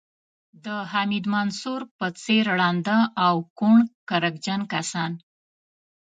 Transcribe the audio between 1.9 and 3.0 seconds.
په څېر ړانده